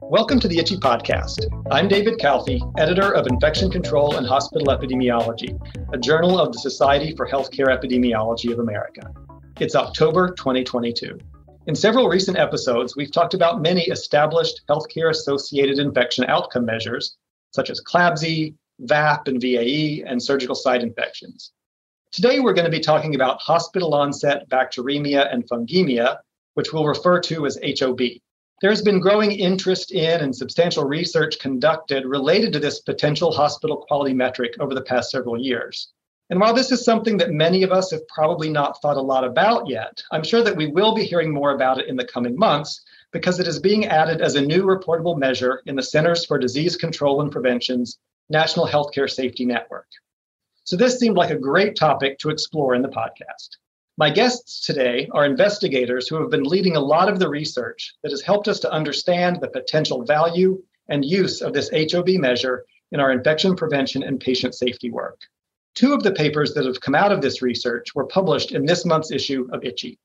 [0.00, 1.46] Welcome to the ICHE Podcast.
[1.70, 5.56] I'm David Calfee, editor of Infection Control and Hospital Epidemiology,
[5.92, 9.02] a journal of the Society for Healthcare Epidemiology of America.
[9.60, 11.16] It's October 2022.
[11.68, 17.16] In several recent episodes, we've talked about many established healthcare associated infection outcome measures,
[17.52, 21.52] such as CLABSI, VAP and VAE, and surgical site infections.
[22.10, 26.18] Today, we're going to be talking about hospital onset bacteremia and fungemia,
[26.54, 28.00] which we'll refer to as HOB.
[28.62, 34.14] There's been growing interest in and substantial research conducted related to this potential hospital quality
[34.14, 35.92] metric over the past several years.
[36.30, 39.24] And while this is something that many of us have probably not thought a lot
[39.24, 42.36] about yet, I'm sure that we will be hearing more about it in the coming
[42.36, 42.82] months
[43.12, 46.76] because it is being added as a new reportable measure in the Centers for Disease
[46.76, 47.98] Control and Prevention's
[48.30, 49.86] National Healthcare Safety Network.
[50.64, 53.58] So this seemed like a great topic to explore in the podcast.
[53.96, 58.10] My guests today are investigators who have been leading a lot of the research that
[58.10, 62.98] has helped us to understand the potential value and use of this HOB measure in
[62.98, 65.20] our infection prevention and patient safety work.
[65.76, 68.84] Two of the papers that have come out of this research were published in this
[68.84, 69.96] month's issue of ICHE.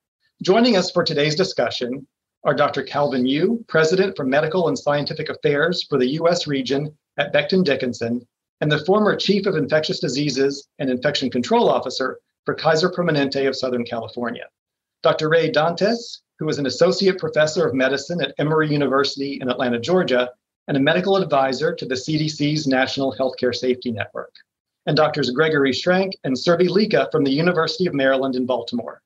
[0.44, 2.06] Joining us for today's discussion
[2.44, 2.84] are Dr.
[2.84, 6.46] Kalvin Yu, President for Medical and Scientific Affairs for the U.S.
[6.46, 8.22] region at Becton Dickinson,
[8.62, 12.20] and the former Chief of Infectious Diseases and Infection Control Officer
[12.50, 14.46] for Kaiser Permanente of Southern California.
[15.04, 15.30] Dr.
[15.30, 20.32] Ray Dantes, who is an Associate Professor of Medicine at Emory University in Atlanta, Georgia,
[20.68, 24.34] and a medical advisor to the CDC's National Healthcare Safety Network.
[24.88, 25.30] And Drs.
[25.30, 29.04] Gregory Schrank and Surbhi Leekha from the University of Maryland in Baltimore.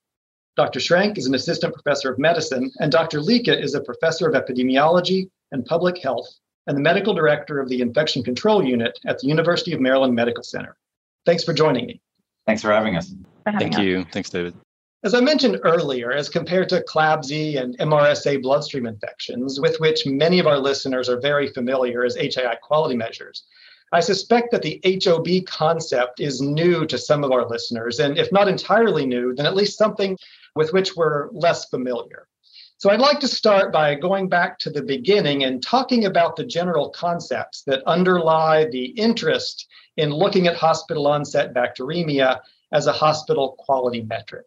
[0.56, 0.80] Dr.
[0.80, 3.20] Schrank is an assistant professor of medicine, and Dr.
[3.20, 6.34] Leekha is a professor of epidemiology and public health
[6.68, 10.44] and the medical director of the infection control unit at the University of Maryland Medical
[10.44, 10.78] Center.
[11.26, 12.00] Thanks for joining me.
[12.46, 13.14] Thanks for having us.
[13.44, 13.86] For having Thank us.
[13.86, 14.06] you.
[14.12, 14.56] Thanks, David.
[15.04, 20.40] As I mentioned earlier, as compared to CLABSI and MRSA bloodstream infections, with which many
[20.40, 23.44] of our listeners are very familiar as HAI quality measures,
[23.92, 28.32] I suspect that the HOB concept is new to some of our listeners, and if
[28.32, 30.18] not entirely new, then at least something
[30.56, 32.28] with which we're less familiar.
[32.78, 36.46] So I'd like to start by going back to the beginning and talking about the
[36.46, 39.68] general concepts that underlie the interest
[39.98, 42.40] in looking at hospital onset bacteremia
[42.74, 44.46] as a hospital quality metric.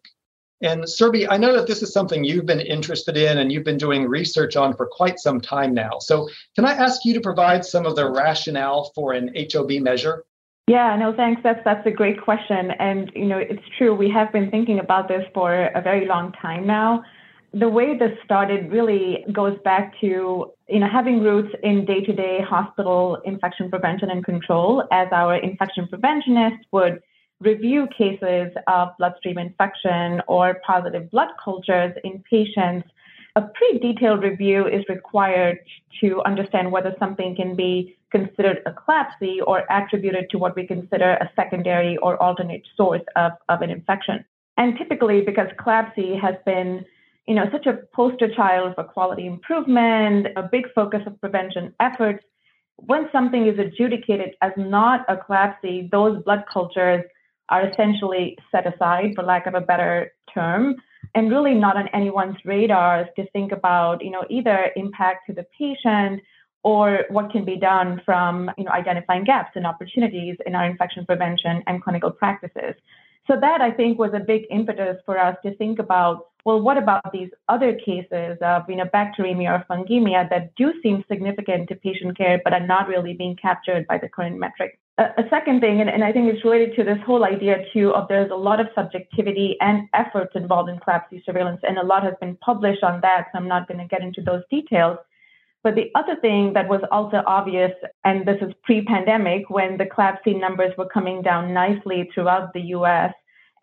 [0.61, 3.77] And Surbhi, I know that this is something you've been interested in and you've been
[3.77, 5.99] doing research on for quite some time now.
[5.99, 10.25] So can I ask you to provide some of the rationale for an HOB measure?
[10.67, 11.41] Yeah, no, thanks.
[11.43, 12.71] That's that's a great question.
[12.71, 16.33] And you know, it's true, we have been thinking about this for a very long
[16.33, 17.03] time now
[17.53, 23.17] the way this started really goes back to you know having roots in day-to-day hospital
[23.25, 27.01] infection prevention and control as our infection preventionists would
[27.39, 32.87] review cases of bloodstream infection or positive blood cultures in patients
[33.37, 35.59] a pretty detailed review is required
[36.01, 41.11] to understand whether something can be considered a CLABSI or attributed to what we consider
[41.21, 44.25] a secondary or alternate source of, of an infection.
[44.57, 46.83] And typically, because CLABSI has been
[47.27, 52.23] you know, such a poster child for quality improvement, a big focus of prevention efforts.
[52.77, 57.03] When something is adjudicated as not a CLABSI, those blood cultures
[57.49, 60.75] are essentially set aside, for lack of a better term,
[61.15, 65.45] and really not on anyone's radars to think about, you know, either impact to the
[65.57, 66.21] patient
[66.63, 71.05] or what can be done from, you know, identifying gaps and opportunities in our infection
[71.05, 72.75] prevention and clinical practices.
[73.27, 76.77] So that I think was a big impetus for us to think about well, what
[76.77, 81.75] about these other cases of you know, bacteremia or fungemia that do seem significant to
[81.75, 84.79] patient care but are not really being captured by the current metric?
[84.99, 88.07] A, second thing, and, and I think it's related to this whole idea too of
[88.07, 92.15] there's a lot of subjectivity and efforts involved in CLABSI surveillance, and a lot has
[92.19, 94.97] been published on that, so I'm not going to get into those details.
[95.63, 97.73] But the other thing that was also obvious,
[98.05, 102.61] and this is pre pandemic, when the CLABSI numbers were coming down nicely throughout the
[102.77, 103.13] US,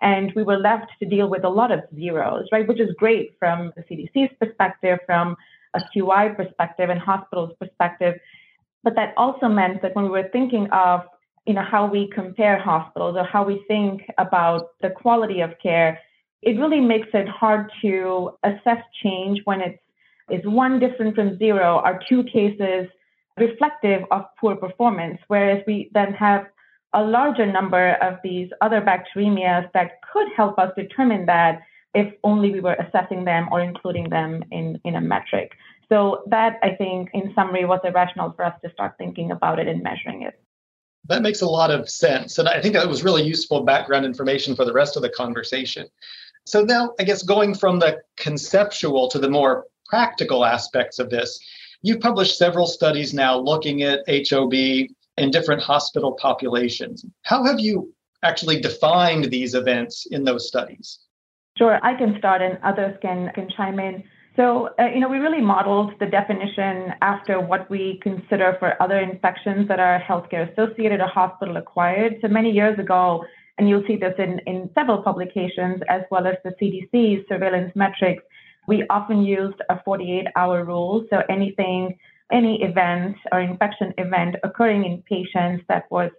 [0.02, 2.68] and we were left to deal with a lot of zeros, right?
[2.68, 5.34] Which is great from the CDC's perspective, from
[5.74, 8.14] a QI perspective, and hospitals' perspective.
[8.84, 11.00] But that also meant that when we were thinking of
[11.46, 16.00] you know how we compare hospitals or how we think about the quality of care,
[16.42, 19.78] it really makes it hard to assess change when it's
[20.30, 21.78] is one different from zero?
[21.84, 22.88] Are two cases
[23.38, 25.18] reflective of poor performance?
[25.28, 26.46] Whereas we then have
[26.94, 31.60] a larger number of these other bacteremias that could help us determine that
[31.94, 35.52] if only we were assessing them or including them in, in a metric.
[35.88, 39.58] So that, I think, in summary, was the rationale for us to start thinking about
[39.58, 40.40] it and measuring it.
[41.08, 42.38] That makes a lot of sense.
[42.38, 45.86] And I think that was really useful background information for the rest of the conversation.
[46.46, 51.38] So now, I guess going from the conceptual to the more practical aspects of this.
[51.82, 57.04] You've published several studies now looking at HOB in different hospital populations.
[57.22, 57.92] How have you
[58.22, 61.00] actually defined these events in those studies?
[61.56, 64.02] Sure, I can start and others can, can chime in.
[64.36, 68.98] So, uh, you know, we really modeled the definition after what we consider for other
[68.98, 72.16] infections that are healthcare associated or hospital acquired.
[72.20, 73.24] So, many years ago,
[73.58, 78.24] and you'll see this in, in several publications as well as the CDC's surveillance metrics,
[78.66, 81.06] we often used a 48 hour rule.
[81.10, 81.96] So, anything,
[82.32, 86.10] any event or infection event occurring in patients that was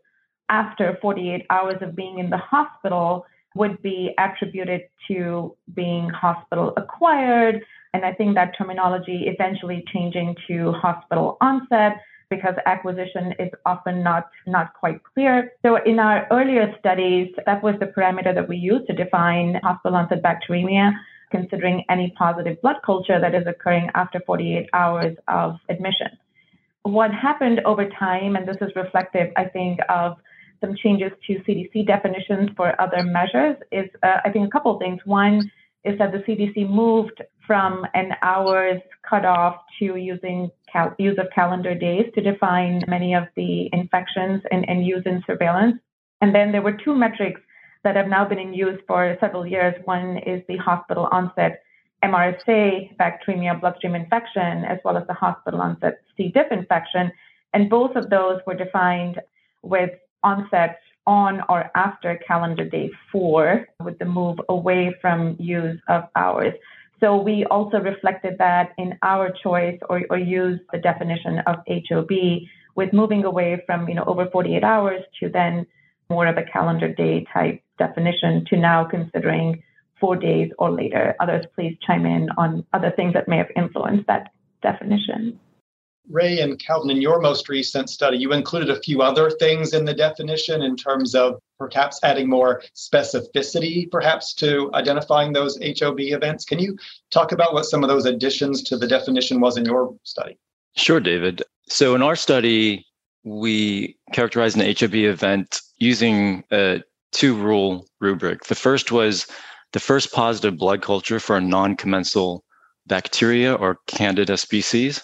[0.48, 3.26] after 48 hours of being in the hospital
[3.56, 7.62] would be attributed to being hospital acquired.
[7.96, 11.94] And I think that terminology eventually changing to hospital onset
[12.30, 15.54] because acquisition is often not, not quite clear.
[15.66, 19.96] So in our earlier studies, that was the parameter that we used to define hospital
[19.96, 20.92] onset bacteremia,
[21.32, 26.10] considering any positive blood culture that is occurring after 48 hours of admission.
[26.84, 30.18] What happened over time, and this is reflective, I think, of
[30.60, 34.80] some changes to CDC definitions for other measures is, uh, I think, a couple of
[34.80, 35.00] things.
[35.06, 35.50] One
[35.86, 41.76] is that the CDC moved from an hours cutoff to using cal- use of calendar
[41.76, 45.78] days to define many of the infections and, and use in surveillance.
[46.22, 47.42] And then there were two metrics
[47.84, 49.76] that have now been in use for several years.
[49.86, 51.62] One is the hospital onset
[52.04, 56.30] MRSA bacteremia bloodstream infection, as well as the hospital onset C.
[56.34, 57.12] diff infection.
[57.54, 59.22] And both of those were defined
[59.62, 59.92] with
[60.24, 66.54] onset on or after calendar day four with the move away from use of hours.
[67.00, 72.10] So we also reflected that in our choice or, or used the definition of HOB
[72.76, 75.66] with moving away from, you know, over 48 hours to then
[76.10, 79.62] more of a calendar day type definition to now considering
[80.00, 81.16] four days or later.
[81.20, 84.32] Others please chime in on other things that may have influenced that
[84.62, 85.40] definition.
[86.10, 89.86] Ray and Kalvin, in your most recent study, you included a few other things in
[89.86, 96.46] the definition in terms of perhaps adding more specificity, perhaps to identifying those HOB events.
[96.46, 96.78] Can you
[97.12, 100.38] talk about what some of those additions to the definition was in your study?
[100.76, 101.42] Sure, David.
[101.68, 102.86] So in our study,
[103.24, 108.44] we characterized an HOB event using a two rule rubric.
[108.44, 109.28] The first was
[109.74, 112.44] the first positive blood culture for a non commensal
[112.88, 115.04] bacteria or candida species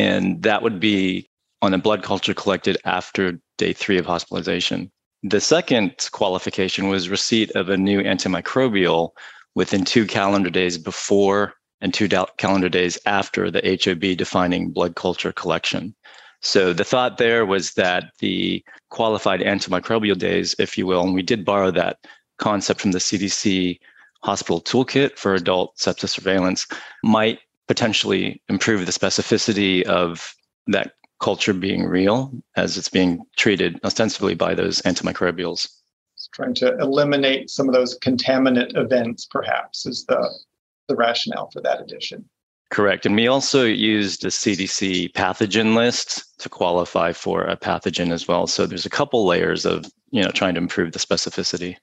[0.00, 1.28] and that would be
[1.60, 4.90] on a blood culture collected after day three of hospitalization.
[5.22, 9.10] The second qualification was receipt of a new antimicrobial
[9.54, 11.52] within two calendar days before
[11.82, 12.08] and two
[12.38, 15.94] calendar days after the HOB defining blood culture collection.
[16.40, 21.22] So the thought there was that the qualified antimicrobial days, if you will, and we
[21.22, 21.98] did borrow that
[22.38, 23.78] concept from the CDC
[24.22, 26.66] hospital toolkit for adult sepsis surveillance,
[27.04, 27.40] might
[27.70, 30.34] potentially improve the specificity of
[30.66, 35.68] that culture being real as it's being treated ostensibly by those antimicrobials.
[36.16, 40.28] It's trying to eliminate some of those contaminant events, perhaps, is the,
[40.88, 42.28] the rationale for that addition.
[42.70, 43.06] Correct.
[43.06, 48.48] And we also used the CDC pathogen list to qualify for a pathogen as well.
[48.48, 51.76] So there's a couple layers of, you know, trying to improve the specificity.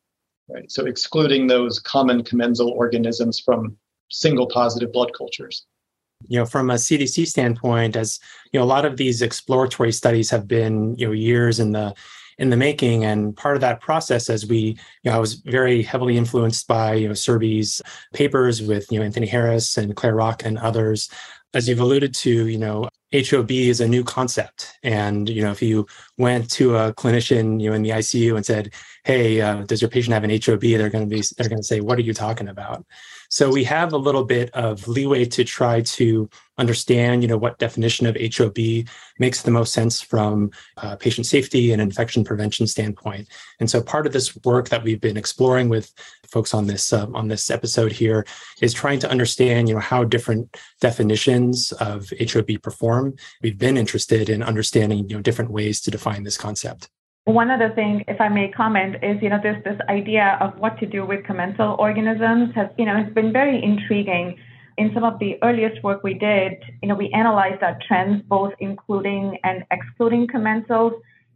[0.49, 0.69] Right.
[0.69, 3.77] So excluding those common commensal organisms from
[4.09, 5.65] single positive blood cultures
[6.27, 8.19] you know from a cdc standpoint as
[8.51, 11.93] you know a lot of these exploratory studies have been you know years in the
[12.37, 15.81] in the making and part of that process as we you know i was very
[15.81, 17.81] heavily influenced by you know Surbhi's
[18.13, 21.09] papers with you know anthony harris and clare rock and others
[21.53, 24.77] as you've alluded to you know HOB is a new concept.
[24.83, 28.45] And, you know, if you went to a clinician, you know, in the ICU and
[28.45, 28.73] said,
[29.05, 30.59] Hey, uh, does your patient have an HOB?
[30.59, 32.85] They're going to be, they're going to say, what are you talking about?
[33.29, 37.59] So we have a little bit of leeway to try to understand, you know, what
[37.59, 38.57] definition of HOB
[39.19, 43.27] makes the most sense from uh, patient safety and infection prevention standpoint.
[43.59, 45.93] And so part of this work that we've been exploring with
[46.27, 48.25] folks on this uh, on this episode here
[48.61, 53.15] is trying to understand, you know, how different definitions of HOB perform.
[53.41, 56.89] We've been interested in understanding, you know, different ways to define this concept.
[57.27, 60.79] One other thing, if I may comment, is you know there's this idea of what
[60.79, 64.37] to do with commensal organisms has you know has been very intriguing.
[64.77, 68.53] In some of the earliest work we did, you know, we analyzed our trends both
[68.61, 70.93] including and excluding commensals,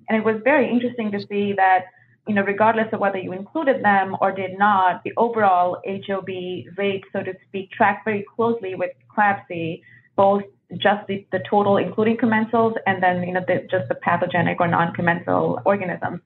[0.08, 1.88] and it was very interesting to see that
[2.26, 6.30] you know regardless of whether you included them or did not, the overall HOB
[6.78, 9.82] rate, so to speak, tracked very closely with CLABSI,
[10.16, 10.44] both
[10.78, 14.68] just the, the total, including commensals, and then you know the, just the pathogenic or
[14.68, 16.22] non-commensal organisms.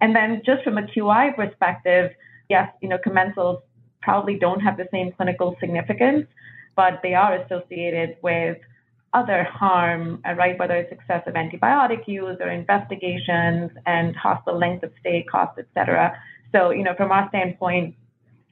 [0.00, 2.12] And then just from a QI perspective,
[2.48, 3.62] yes, you know commensals
[4.02, 6.26] probably don't have the same clinical significance,
[6.76, 8.56] but they are associated with
[9.12, 10.58] other harm, uh, right?
[10.58, 16.16] Whether it's excessive antibiotic use or investigations and hospital length of stay costs, et cetera.
[16.52, 17.96] So, you know, from our standpoint,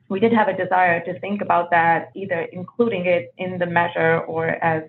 [0.08, 4.20] we did have a desire to think about that, either including it in the measure
[4.20, 4.82] or as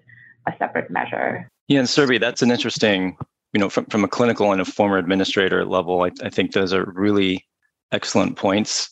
[0.50, 1.50] a separate measure.
[1.68, 3.18] Yeah, and Surbhi, that's an interesting,
[3.53, 6.74] you know, from, from a clinical and a former administrator level, I, I think those
[6.74, 7.46] are really
[7.91, 8.89] excellent points.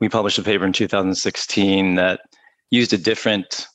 [0.00, 2.20] We published a paper in 2016 that
[2.70, 3.66] used a different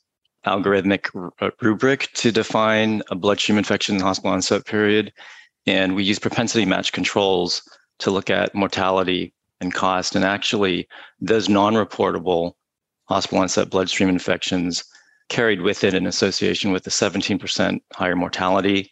[0.45, 5.11] algorithmic r- uh, rubric to define a bloodstream infection in the hospital onset period.
[5.65, 7.61] And we used propensity match controls
[7.99, 10.15] to look at mortality and cost.
[10.15, 10.87] And actually,
[11.19, 12.53] those non reportable
[13.05, 14.83] hospital onset bloodstream infections
[15.29, 18.91] carried with it an association with a 17% higher mortality,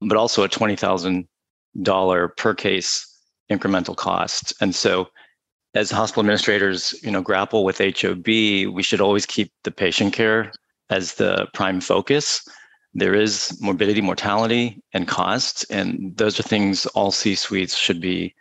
[0.00, 3.06] but also a $20,000 per case
[3.50, 4.52] incremental cost.
[4.60, 5.08] And so
[5.74, 10.52] as hospital administrators, you know, grapple with HOB, we should always keep the patient care
[10.90, 12.46] as the prime focus.
[12.94, 18.34] There is morbidity, mortality, and cost, and those are things all C-suites should be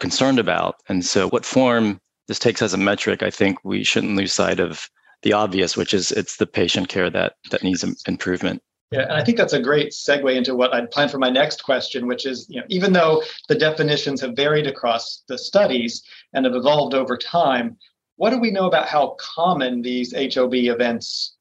[0.00, 0.76] concerned about.
[0.88, 4.60] And so, what form this takes as a metric, I think we shouldn't lose sight
[4.60, 4.90] of
[5.22, 8.62] the obvious, which is it's the patient care that that needs improvement.
[8.92, 11.64] Yeah, and I think that's a great segue into what I'd planned for my next
[11.64, 16.44] question, which is, you know, even though the definitions have varied across the studies and
[16.44, 17.76] have evolved over time,
[18.14, 21.34] what do we know about how common these HOB events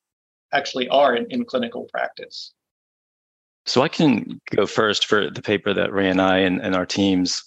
[0.53, 2.51] actually are in, in clinical practice?
[3.67, 6.86] So I can go first for the paper that Ray and I and, and our
[6.86, 7.44] teams.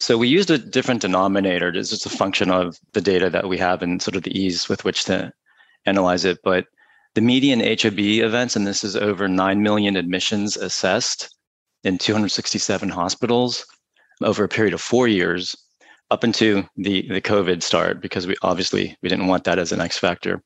[0.00, 1.68] So we used a different denominator.
[1.68, 4.68] It's just a function of the data that we have and sort of the ease
[4.68, 5.32] with which to
[5.86, 6.38] analyze it.
[6.44, 6.66] But
[7.14, 11.34] the median HOB events, and this is over 9 million admissions assessed
[11.84, 13.64] in 267 hospitals
[14.22, 15.56] over a period of four years
[16.10, 19.80] up into the, the COVID start, because we obviously we didn't want that as an
[19.80, 20.42] X factor.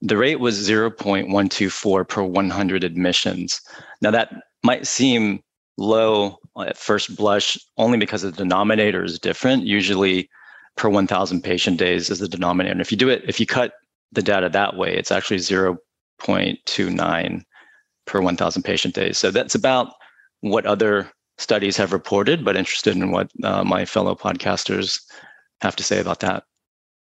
[0.00, 3.60] The rate was 0.124 per 100 admissions.
[4.00, 4.32] Now that
[4.64, 5.42] might seem
[5.76, 9.64] low at first blush only because the denominator is different.
[9.64, 10.28] Usually
[10.76, 12.72] per 1,000 patient days is the denominator.
[12.72, 13.72] And if you do it, if you cut
[14.12, 17.42] the data that way, it's actually 0.29
[18.06, 19.18] per 1,000 patient days.
[19.18, 19.92] So that's about
[20.40, 25.00] what other studies have reported, but interested in what uh, my fellow podcasters
[25.60, 26.44] have to say about that.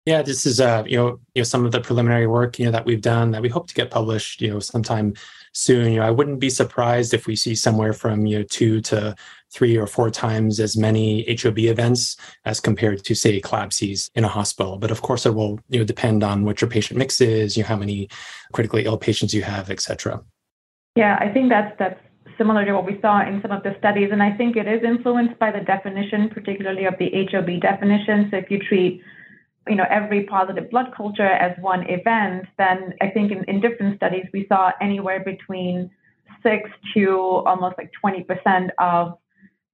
[0.04, 2.70] Yeah, this is uh, you know, you know, some of the preliminary work, you know,
[2.70, 5.14] that we've done that we hope to get published, you know, sometime
[5.56, 5.92] soon.
[5.92, 9.16] You know, I wouldn't be surprised if we see somewhere from you know two to
[9.50, 14.28] three or four times as many HOB events as compared to say CLABSIs in a
[14.28, 14.76] hospital.
[14.76, 17.62] But of course, it will you know depend on what your patient mix is, you
[17.62, 18.08] know, how many
[18.52, 20.22] critically ill patients you have, et cetera.
[20.94, 22.00] Yeah, I think that's that's
[22.38, 24.82] similar to what we saw in some of the studies, and I think it is
[24.82, 28.28] influenced by the definition, particularly of the HOB definition.
[28.30, 29.02] So if you treat
[29.68, 33.96] you know, every positive blood culture as one event, then I think in, in different
[33.96, 35.90] studies we saw anywhere between
[36.42, 39.18] six to almost like 20% of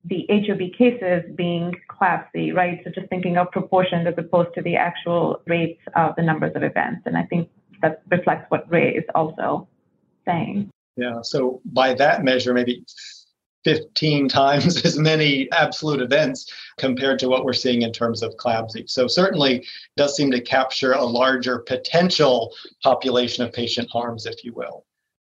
[0.05, 2.81] the HOB cases being CLABSI, right?
[2.85, 6.63] So just thinking of proportions as opposed to the actual rates of the numbers of
[6.63, 7.03] events.
[7.07, 7.49] And I think
[7.83, 9.69] that reflects what Ray is also
[10.25, 10.71] saying.
[10.97, 11.21] Yeah.
[11.23, 12.85] So by that measure, maybe
[13.65, 18.89] 15 times as many absolute events compared to what we're seeing in terms of CLABSI.
[18.89, 19.67] So certainly
[19.97, 22.53] does seem to capture a larger potential
[22.83, 24.85] population of patient harms, if you will.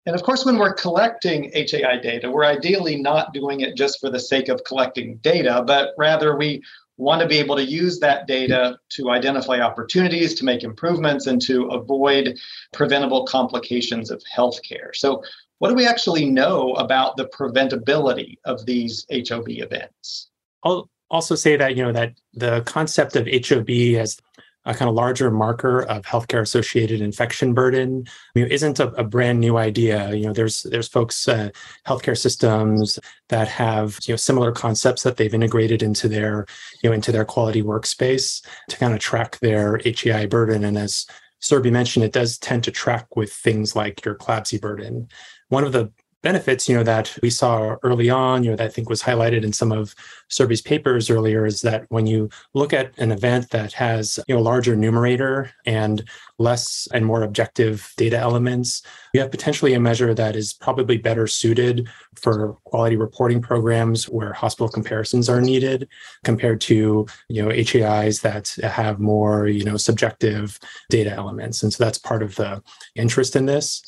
[0.05, 4.11] And of course, when we're collecting HAI data, we're ideally not doing it just for
[4.11, 6.63] the sake of collecting data, but rather we
[6.97, 11.41] want to be able to use that data to identify opportunities, to make improvements, and
[11.43, 12.39] to avoid
[12.73, 14.95] preventable complications of healthcare.
[14.95, 15.23] So,
[15.63, 20.29] what do we actually know about the preventability of these HOB events?
[20.65, 24.19] I'll also say that you know that the concept of HOB as
[24.65, 29.57] a kind of larger marker of healthcare associated infection burden isn't a, a, brand new
[29.57, 30.13] idea.
[30.13, 31.51] You know there's there's folks uh,
[31.87, 36.45] healthcare systems that have you know similar concepts that they've integrated into their
[36.83, 40.65] you know into their quality workspace to kind of track their HAI burden.
[40.65, 41.07] And as
[41.41, 45.09] Surbhi mentioned, it does tend to track with things like your CLABSI burden
[45.53, 45.93] one of the
[46.23, 49.45] benefits, you know, that we saw early on, you know, that I think was highlighted
[49.45, 49.95] in some of
[50.29, 54.41] Surbhi's papers earlier is that when you look at an event that has, you know,
[54.41, 58.83] a larger numerator and less and more objective data elements,
[59.13, 64.33] you have potentially a measure that is probably better suited for quality reporting programs where
[64.33, 65.87] hospital comparisons are needed
[66.25, 71.63] compared to, you know, HAIs that have more, you know, subjective data elements.
[71.63, 72.63] And so that's part of the
[72.95, 73.83] interest in this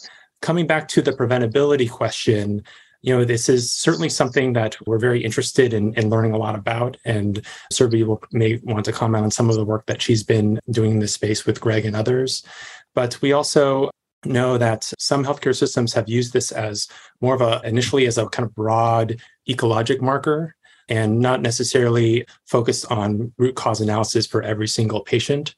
[0.45, 2.63] coming back to the preventability question,
[3.01, 6.55] you know, this is certainly something that we're very interested in, in learning a lot
[6.55, 6.99] about.
[7.07, 7.41] And
[7.73, 10.93] Surbhi will may want to comment on some of the work that she's been doing
[10.93, 12.45] in this space with Greg and others.
[12.95, 13.91] But we also
[14.27, 16.89] know that some healthcare systems have used this as
[17.23, 20.55] more of a initially as a kind of broad ecologic marker
[20.91, 25.55] and not necessarily focused on root cause analysis for every single patient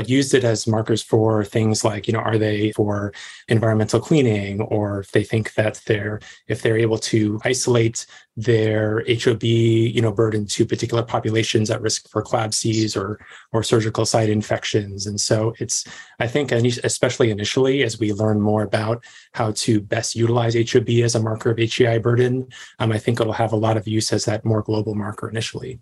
[0.00, 3.12] but used it as markers for things like, you know, are they for
[3.48, 9.42] environmental cleaning, or if they think that they're if they're able to isolate their HOB,
[9.44, 13.18] you know, burden to particular populations at risk for CLABSIs or
[13.52, 15.06] or surgical site infections.
[15.06, 15.84] And so it's,
[16.20, 21.14] I think, especially initially, as we learn more about how to best utilize HOB as
[21.14, 22.48] a marker of HAI burden,
[22.78, 25.80] um, I think it'll have a lot of use as that more global marker initially.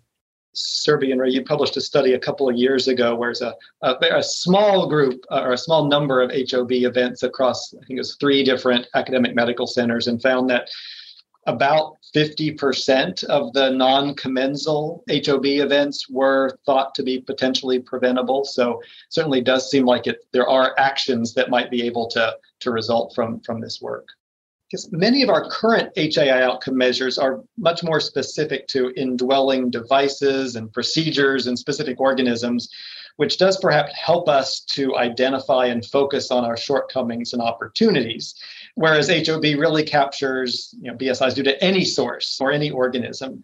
[0.55, 4.23] Surbhi, Ray, you published a study a couple of years ago where a, a, a,
[4.23, 8.15] small group uh, or a small number of HOB events across, I think it was
[8.15, 10.69] three different academic medical centers, and found that
[11.45, 18.45] about 50% of the non commensal HOB events were thought to be potentially preventable.
[18.45, 22.71] So, certainly does seem like it, there are actions that might be able to, to
[22.71, 24.07] result from, from this work
[24.69, 30.55] because many of our current HAI outcome measures are much more specific to indwelling devices
[30.55, 32.69] and procedures and specific organisms,
[33.17, 38.35] which does perhaps help us to identify and focus on our shortcomings and opportunities.
[38.73, 43.41] Whereas HOB really captures you know, BSIs due to any source or any organism.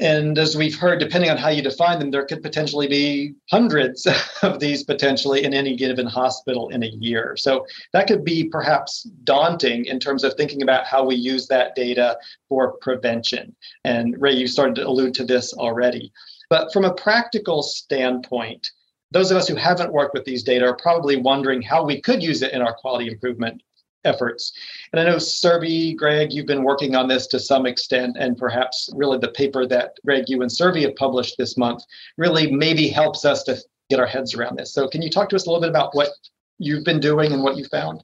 [0.00, 4.06] And as we've heard, depending on how you define them, there could potentially be hundreds
[4.42, 7.36] of these potentially in any given hospital in a year.
[7.36, 11.74] So that could be perhaps daunting in terms of thinking about how we use that
[11.74, 12.18] data
[12.48, 13.54] for prevention.
[13.84, 16.10] And Ray, you started to allude to this already.
[16.48, 18.70] But from a practical standpoint,
[19.10, 22.22] those of us who haven't worked with these data are probably wondering how we could
[22.22, 23.62] use it in our quality improvement
[24.04, 24.52] efforts.
[24.92, 28.90] And I know Surbhi, Greg, you've been working on this to some extent, and perhaps
[28.94, 31.84] really the paper that Greg, you and Surbhi have published this month
[32.16, 33.58] really maybe helps us to
[33.90, 34.72] get our heads around this.
[34.72, 36.10] So can you talk to us a little bit about what
[36.58, 38.02] you've been doing and what you found?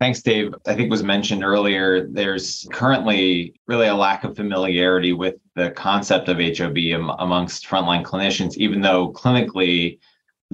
[0.00, 0.52] Thanks, Dave.
[0.66, 6.28] I think was mentioned earlier, there's currently really a lack of familiarity with the concept
[6.28, 6.76] of HOB
[7.20, 9.98] amongst frontline clinicians, even though clinically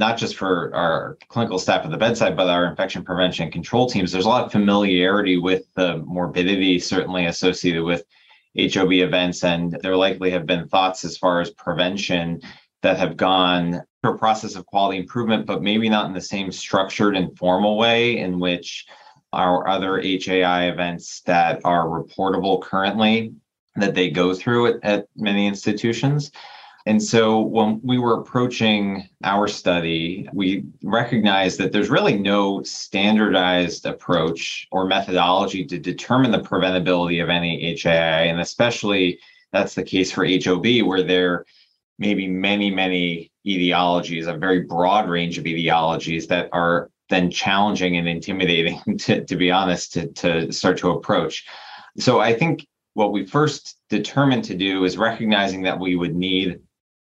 [0.00, 4.10] not just for our clinical staff at the bedside, but our infection prevention control teams,
[4.10, 8.02] there's a lot of familiarity with the morbidity certainly associated with
[8.58, 9.44] HOB events.
[9.44, 12.40] And there likely have been thoughts as far as prevention
[12.80, 16.50] that have gone through a process of quality improvement, but maybe not in the same
[16.50, 18.86] structured and formal way in which
[19.34, 23.34] our other HAI events that are reportable currently
[23.76, 26.32] that they go through at, at many institutions.
[26.86, 33.84] And so when we were approaching our study, we recognized that there's really no standardized
[33.84, 38.24] approach or methodology to determine the preventability of any HAI.
[38.24, 39.18] And especially
[39.52, 41.44] that's the case for HOB, where there
[41.98, 47.98] may be many, many etiologies, a very broad range of etiologies that are then challenging
[47.98, 51.46] and intimidating, to, to be honest, to, to start to approach.
[51.98, 56.60] So I think what we first determined to do is recognizing that we would need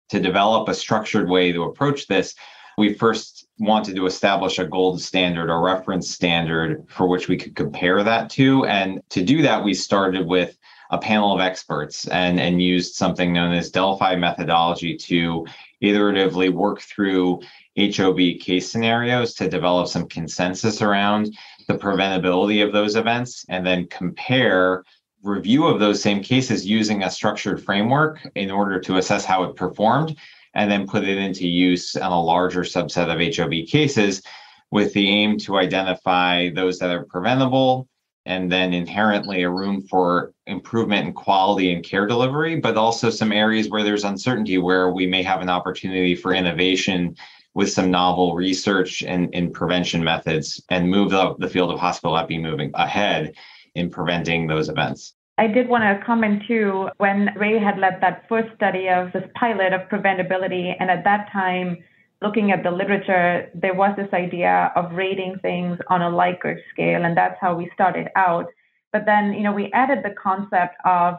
[0.08, 2.34] to develop a structured way to approach this,
[2.76, 7.56] we first wanted to establish a gold standard or reference standard for which we could
[7.56, 8.64] compare that to.
[8.66, 10.56] And to do that, we started with
[10.90, 15.44] a panel of experts and, and used something known as Delphi methodology to
[15.82, 17.40] iteratively work through
[17.76, 23.86] HOB case scenarios to develop some consensus around the preventability of those events and then
[23.88, 24.84] compare
[25.22, 29.56] review of those same cases using a structured framework in order to assess how it
[29.56, 30.16] performed
[30.54, 34.22] and then put it into use on a larger subset of HOB cases
[34.70, 37.88] with the aim to identify those that are preventable
[38.26, 43.32] and then inherently a room for improvement in quality and care delivery, but also some
[43.32, 47.16] areas where there's uncertainty where we may have an opportunity for innovation
[47.54, 52.16] with some novel research and in prevention methods and move the, the field of hospital
[52.18, 53.34] epi moving ahead
[53.78, 55.14] in preventing those events.
[55.38, 59.24] I did want to comment too when Ray had led that first study of this
[59.34, 61.78] pilot of preventability, and at that time,
[62.20, 67.04] looking at the literature, there was this idea of rating things on a Likert scale,
[67.04, 68.46] and that's how we started out.
[68.92, 71.14] But then, you know, we added the concept of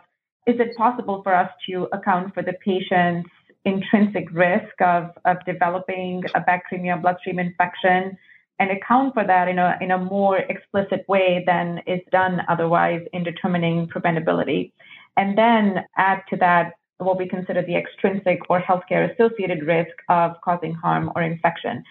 [0.45, 3.29] is it possible for us to account for the patient's
[3.65, 8.17] intrinsic risk of, of developing a bacteremia bloodstream infection?
[8.59, 13.01] And account for that in a, in a more explicit way than is done otherwise
[13.13, 14.71] in determining preventability.
[15.17, 20.35] And then add to that what we consider the extrinsic or healthcare associated risk of
[20.43, 21.83] causing harm or infection.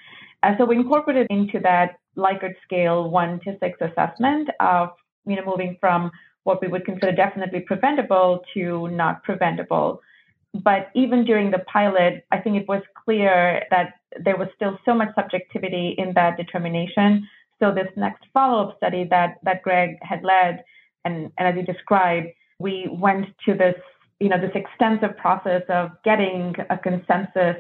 [0.42, 4.90] And so we incorporated into that Likert scale one to six assessment of,
[5.26, 6.10] you know, moving from
[6.44, 10.00] what we would consider definitely preventable to not preventable.
[10.64, 13.94] But even during the pilot, I think it was clear that
[14.24, 17.28] there was still so much subjectivity in that determination.
[17.60, 20.64] So this next follow-up study that that Greg had led,
[21.04, 23.74] and, and as you described, we went to this,
[24.20, 27.56] you know, this extensive process of getting a consensus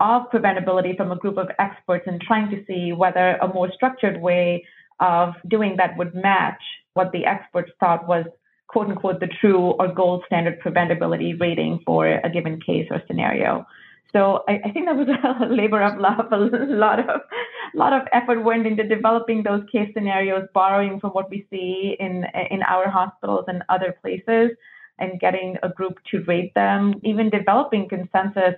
[0.00, 4.20] of preventability from a group of experts and trying to see whether a more structured
[4.20, 4.64] way
[4.98, 6.62] of doing that would match
[6.94, 8.24] what the experts thought was
[8.70, 13.66] quote unquote the true or gold standard preventability rating for a given case or scenario.
[14.12, 15.08] So I, I think that was
[15.50, 16.32] a labor of love.
[16.32, 21.10] A lot of a lot of effort went into developing those case scenarios, borrowing from
[21.10, 24.50] what we see in in our hospitals and other places,
[24.98, 26.94] and getting a group to rate them.
[27.04, 28.54] Even developing consensus,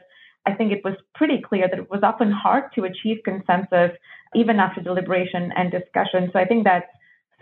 [0.47, 3.93] I think it was pretty clear that it was often hard to achieve consensus
[4.35, 6.31] even after deliberation and discussion.
[6.33, 6.89] So I think that's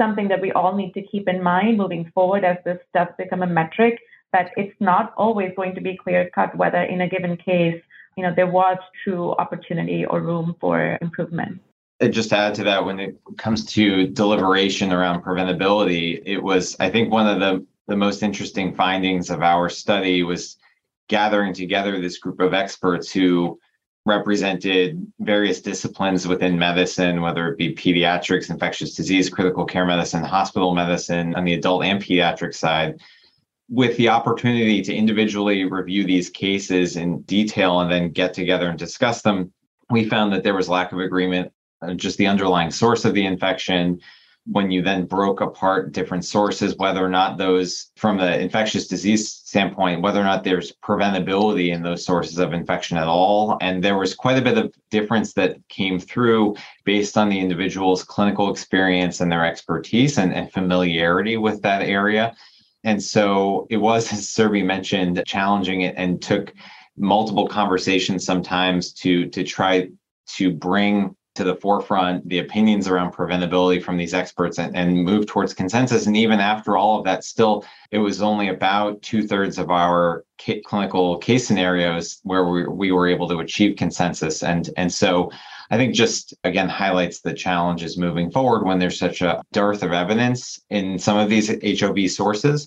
[0.01, 3.43] something that we all need to keep in mind moving forward as this does become
[3.43, 3.95] a metric.
[4.33, 7.81] That it's not always going to be clear cut whether in a given case
[8.17, 11.61] you know, there was true opportunity or room for improvement.
[12.01, 16.77] And just to add to that, when it comes to deliberation around preventability, it was,
[16.81, 20.57] I think, one of the, the most interesting findings of our study was
[21.09, 23.59] gathering together this group of experts who
[24.07, 30.75] represented various disciplines within medicine, whether it be pediatrics, infectious disease, critical care medicine, hospital
[30.75, 32.99] medicine on the adult and pediatric side
[33.71, 38.79] with the opportunity to individually review these cases in detail and then get together and
[38.79, 39.53] discuss them,
[39.91, 41.53] we found that there was lack of agreement
[41.97, 44.01] just the underlying source of the infection.
[44.47, 49.40] When you then broke apart different sources, whether or not those, from the infectious disease
[49.51, 53.59] standpoint, whether or not there's preventability in those sources of infection at all.
[53.61, 58.05] And there was quite a bit of difference that came through based on the individual's
[58.05, 62.33] clinical experience and their expertise and, and familiarity with that area.
[62.85, 66.55] And so it was, as Surbhi mentioned, challenging it and took
[66.97, 69.89] multiple conversations sometimes to to try
[70.37, 75.27] to bring to the forefront the opinions around preventability from these experts and, and move
[75.27, 76.07] towards consensus.
[76.07, 80.25] And even after all of that, still, it was only about two thirds of our
[80.41, 84.43] ca- clinical case scenarios where we, we were able to achieve consensus.
[84.43, 85.31] And, and so
[85.71, 89.93] I think just again highlights the challenges moving forward when there's such a dearth of
[89.93, 91.49] evidence in some of these
[91.81, 92.67] HOB sources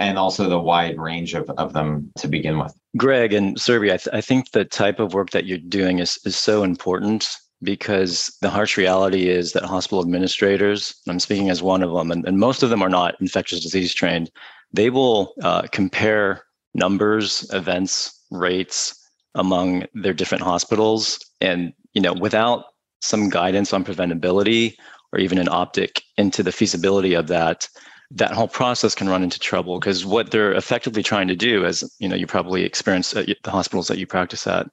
[0.00, 2.74] and also the wide range of, of them to begin with.
[2.96, 6.18] Greg and Surbhi, I, th- I think the type of work that you're doing is,
[6.24, 7.28] is so important
[7.64, 12.26] because the harsh reality is that hospital administrators, I'm speaking as one of them, and,
[12.26, 14.30] and most of them are not infectious disease trained,
[14.72, 18.94] they will uh, compare numbers, events, rates
[19.34, 21.18] among their different hospitals.
[21.40, 22.66] And, you know, without
[23.00, 24.74] some guidance on preventability
[25.12, 27.68] or even an optic into the feasibility of that,
[28.10, 31.82] that whole process can run into trouble because what they're effectively trying to do, as
[31.98, 34.66] you know, you probably experience at the hospitals that you practice at,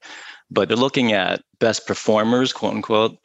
[0.51, 3.17] but they're looking at best performers, quote unquote,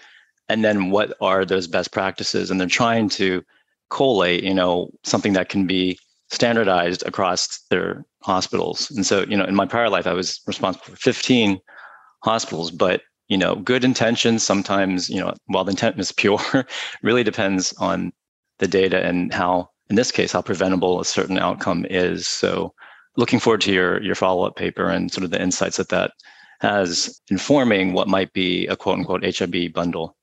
[0.49, 3.45] and then what are those best practices, and they're trying to
[3.91, 5.99] collate, you know, something that can be
[6.31, 8.91] standardized across their hospitals.
[8.91, 11.61] And so, you know, in my prior life, I was responsible for 15
[12.25, 16.39] hospitals, but you know, good intentions sometimes, you know, while the intent is pure,
[17.03, 18.13] really depends on
[18.59, 22.73] the data and how in this case how preventable a certain outcome is so
[23.17, 26.13] looking forward to your your follow-up paper and sort of the insights that that
[26.61, 30.17] has informing what might be a quote unquote HOB bundle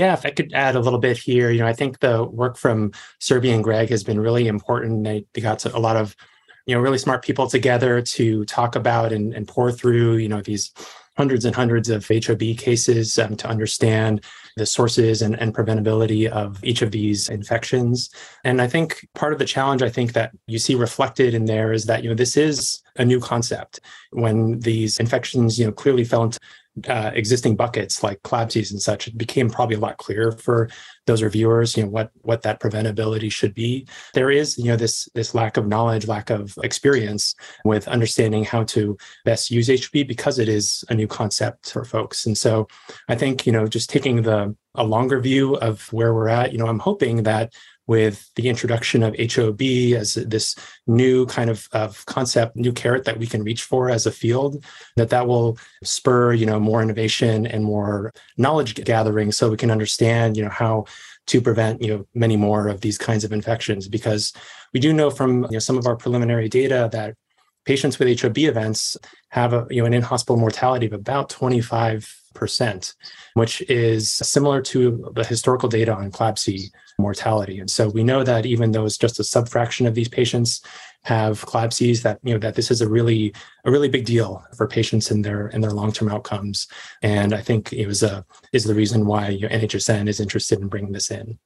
[0.00, 2.56] yeah, if I could add a little bit here, you know, I think the work
[2.56, 5.04] from Surbhi and Greg has been really important.
[5.04, 6.16] They, they got a lot of,
[6.64, 10.40] you know, really smart people together to talk about and, and pour through, you know,
[10.40, 10.72] these
[11.20, 14.24] hundreds and hundreds of HOB cases um, to understand
[14.56, 18.08] the sources and, and preventability of each of these infections.
[18.42, 21.74] And I think part of the challenge I think that you see reflected in there
[21.74, 23.80] is that, you know, this is a new concept.
[24.12, 26.40] When these infections, you know, clearly fell into
[26.88, 30.68] uh, existing buckets like CLABSIs and such, it became probably a lot clearer for
[31.06, 33.86] those reviewers, you know, what what that preventability should be.
[34.14, 38.64] There is, you know, this this lack of knowledge, lack of experience with understanding how
[38.64, 42.26] to best use HB because it is a new concept for folks.
[42.26, 42.68] And so
[43.08, 46.58] I think, you know, just taking the a longer view of where we're at, you
[46.58, 47.52] know, I'm hoping that
[47.90, 49.60] with the introduction of HOB
[49.96, 50.54] as this
[50.86, 54.64] new kind of, of concept, new carrot that we can reach for as a field,
[54.94, 59.72] that that will spur, you know, more innovation and more knowledge gathering so we can
[59.72, 60.84] understand, you know, how
[61.26, 63.88] to prevent, you know, many more of these kinds of infections.
[63.88, 64.32] Because
[64.72, 67.16] we do know from you know, some of our preliminary data that
[67.64, 68.96] patients with HOB events
[69.30, 72.94] have a, you know, an in-hospital mortality of about 25 percent,
[73.34, 77.58] which is similar to the historical data on CLABSI mortality.
[77.58, 80.62] And so we know that even though it's just a subfraction of these patients
[81.02, 83.32] have CLABSIs, that you know that this is a really
[83.64, 86.68] a really big deal for patients in their in their long term outcomes.
[87.02, 90.60] And I think it was a is the reason why you know, NHSN is interested
[90.60, 91.38] in bringing this in.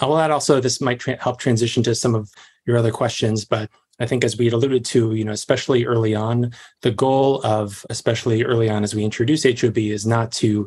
[0.00, 2.30] I will add also this might tra- help transition to some of
[2.66, 6.14] your other questions, but I think as we had alluded to, you know, especially early
[6.14, 10.66] on, the goal of especially early on as we introduce HOB is not to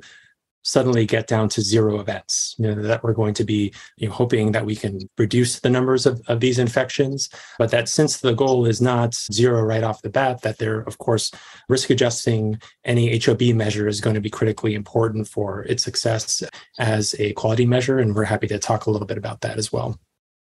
[0.64, 4.14] suddenly get down to zero events you know, that we're going to be you know,
[4.14, 8.34] hoping that we can reduce the numbers of, of these infections but that since the
[8.34, 11.32] goal is not zero right off the bat that they're of course
[11.68, 16.42] risk adjusting any hob measure is going to be critically important for its success
[16.80, 19.72] as a quality measure and we're happy to talk a little bit about that as
[19.72, 20.00] well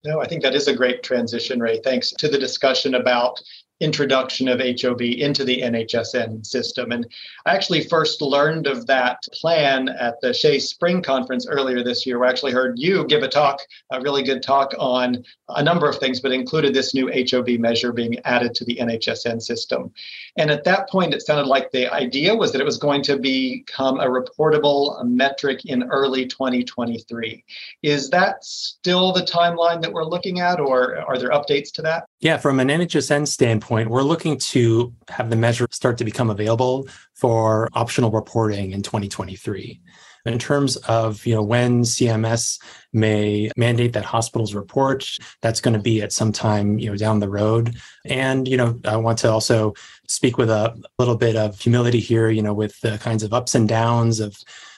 [0.04, 1.80] no, I think that is a great transition, Ray.
[1.80, 3.40] Thanks to the discussion about
[3.80, 6.92] introduction of HOB into the NHSN system.
[6.92, 7.08] And
[7.46, 12.24] I actually first learned of that plan at the SHEA Spring Conference earlier this year.
[12.24, 13.62] I actually heard you give a talk,
[13.92, 17.94] a really good talk on a number of things, but included this new HOB measure
[17.94, 19.92] being added to the NHSN system.
[20.38, 23.18] And at that point, it sounded like the idea was that it was going to
[23.18, 27.44] become a reportable metric in early 2023.
[27.84, 32.06] Is that still the timeline that we're looking at, or are there updates to that?
[32.20, 36.32] Yeah, from an NHSN standpoint, point, we're looking to have the measure start to become
[36.32, 39.80] available for optional reporting in 2023.
[40.26, 42.60] In terms of you know when CMS
[42.92, 45.10] may mandate that hospitals report,
[45.42, 47.76] that's going to be at some time you know down the road.
[48.06, 49.76] And you know I want to also
[50.08, 52.30] speak with a little bit of humility here.
[52.30, 54.36] You know with the kinds of ups and downs of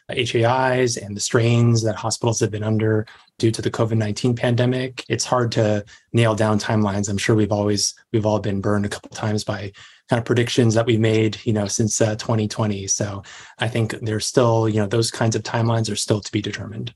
[0.09, 3.05] HAIs and the strains that hospitals have been under
[3.39, 5.05] due to the COVID-19 pandemic.
[5.09, 7.09] It's hard to nail down timelines.
[7.09, 9.71] I'm sure we've always we've all been burned a couple times by
[10.09, 12.85] kind of predictions that we've made, you know, since uh, 2020.
[12.87, 13.23] So
[13.59, 16.93] I think there's still, you know, those kinds of timelines are still to be determined.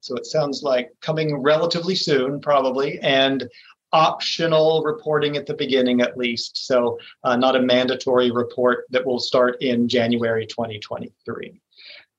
[0.00, 3.48] So it sounds like coming relatively soon, probably, and
[3.92, 6.66] optional reporting at the beginning at least.
[6.66, 11.60] So uh, not a mandatory report that will start in January 2023.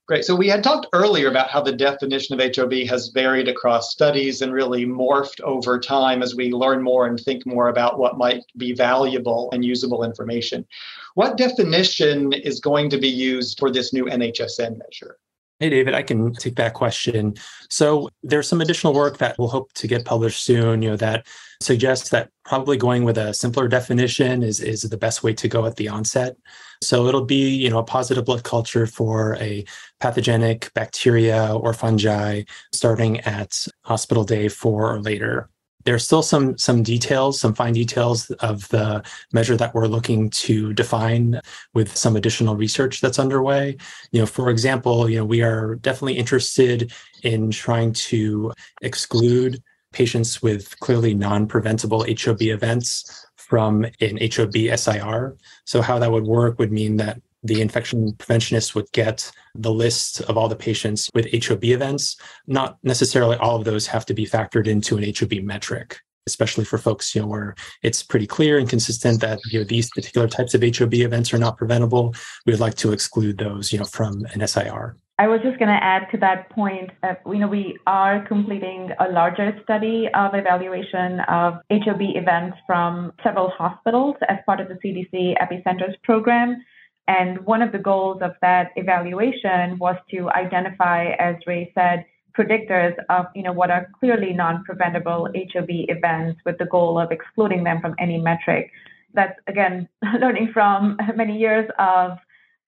[0.09, 0.25] Great.
[0.25, 4.41] So we had talked earlier about how the definition of HOB has varied across studies
[4.41, 8.41] and really morphed over time as we learn more and think more about what might
[8.57, 10.65] be valuable and usable information.
[11.13, 15.19] What definition is going to be used for this new NHSN measure?
[15.59, 17.35] Hey, David, I can take that question.
[17.69, 21.27] So there's some additional work that we'll hope to get published soon, you know, that
[21.59, 25.65] suggests that probably going with a simpler definition is, is the best way to go
[25.65, 26.37] at the onset.
[26.81, 29.65] So it'll be, you know, a positive blood culture for a
[29.99, 32.43] pathogenic bacteria or fungi
[32.73, 35.49] starting at hospital day four or later
[35.89, 40.71] there's still some some details some fine details of the measure that we're looking to
[40.73, 41.41] define
[41.73, 43.75] with some additional research that's underway
[44.11, 50.43] you know for example you know we are definitely interested in trying to exclude patients
[50.43, 55.35] with clearly non-preventable HOB events from an HOB SIR.
[55.65, 60.21] So how that would work would mean that the infection preventionist would get the list
[60.21, 62.17] of all the patients with HOB events.
[62.47, 66.77] Not necessarily all of those have to be factored into an HOB metric, especially for
[66.77, 70.53] folks, you know, where it's pretty clear and consistent that you know these particular types
[70.53, 72.13] of HOB events are not preventable.
[72.45, 74.95] We would like to exclude those, you know, from an SIR.
[75.19, 76.91] I was just going to add to that point.
[77.03, 83.11] Uh, you know, we are completing a larger study of evaluation of HOB events from
[83.21, 86.63] several hospitals as part of the CDC Epicenters program.
[87.09, 92.05] And one of the goals of that evaluation was to identify, as Ray said,
[92.37, 97.63] predictors of you know what are clearly non-preventable HOB events with the goal of excluding
[97.63, 98.69] them from any metric.
[99.15, 99.89] That's again
[100.21, 102.19] learning from many years of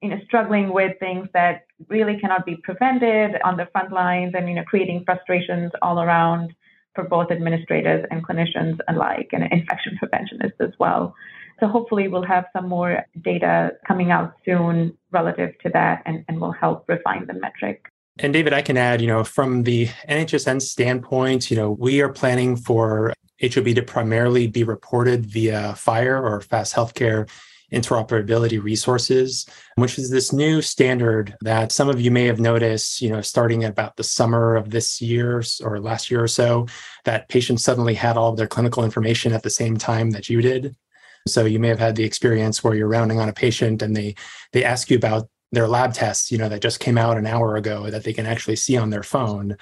[0.01, 4.49] you know struggling with things that really cannot be prevented on the front lines and
[4.49, 6.55] you know creating frustrations all around
[6.95, 11.13] for both administrators and clinicians alike and infection preventionists as well.
[11.61, 16.41] So hopefully we'll have some more data coming out soon relative to that and, and
[16.41, 17.85] will help refine the metric.
[18.17, 22.09] And David, I can add, you know, from the NHSN standpoint, you know, we are
[22.09, 27.29] planning for HOB to primarily be reported via FHIR or Fast Healthcare
[27.71, 29.45] interoperability resources,
[29.75, 33.63] which is this new standard that some of you may have noticed, you know, starting
[33.63, 36.67] about the summer of this year or last year or so,
[37.05, 40.41] that patients suddenly had all of their clinical information at the same time that you
[40.41, 40.75] did.
[41.27, 44.15] So you may have had the experience where you're rounding on a patient and they
[44.53, 47.57] they ask you about their lab tests, you know, that just came out an hour
[47.57, 49.57] ago that they can actually see on their phone.